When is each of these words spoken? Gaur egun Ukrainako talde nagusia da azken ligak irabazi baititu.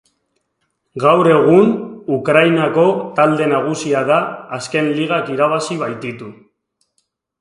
Gaur 1.01 1.27
egun 1.33 1.67
Ukrainako 2.17 2.85
talde 3.19 3.49
nagusia 3.53 4.01
da 4.11 4.17
azken 4.61 4.93
ligak 5.01 5.31
irabazi 5.35 5.79
baititu. 5.85 6.35